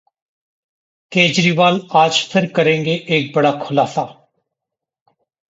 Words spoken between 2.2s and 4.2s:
फिर करेंगे एक बड़ा खुलासा